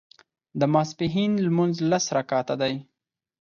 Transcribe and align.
د 0.59 0.61
ماسپښين 0.73 1.31
لمونځ 1.45 1.75
لس 1.91 2.05
رکعته 2.17 2.55
دی 2.61 2.73